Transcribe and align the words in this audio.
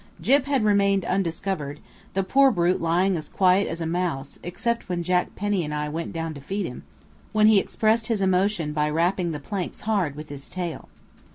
Gyp 0.19 0.45
had 0.45 0.63
remained 0.65 1.05
undiscovered, 1.05 1.79
the 2.15 2.23
poor 2.23 2.49
brute 2.49 2.81
lying 2.81 3.15
as 3.15 3.29
quiet 3.29 3.67
as 3.67 3.81
a 3.81 3.85
mouse, 3.85 4.39
except 4.41 4.89
when 4.89 5.03
Jack 5.03 5.35
Penny 5.35 5.63
and 5.63 5.75
I 5.75 5.89
went 5.89 6.11
down 6.11 6.33
to 6.33 6.41
feed 6.41 6.65
him, 6.65 6.81
when 7.33 7.45
he 7.45 7.59
expressed 7.59 8.07
his 8.07 8.19
emotion 8.19 8.73
by 8.73 8.89
rapping 8.89 9.31
the 9.31 9.39
planks 9.39 9.81
hard 9.81 10.15
with 10.15 10.29
his 10.29 10.49
tail. 10.49 10.89